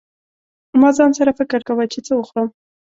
[0.79, 2.47] ما ځان سره فکر کاوه چې څه وخورم.